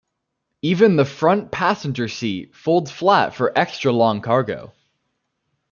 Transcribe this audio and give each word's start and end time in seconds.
Even 0.63 0.95
the 0.95 1.05
front 1.05 1.51
passenger 1.51 2.07
seat 2.07 2.55
folds 2.55 2.89
flat 2.89 3.35
for 3.35 3.55
extra-long 3.55 4.21
cargo. 4.21 4.73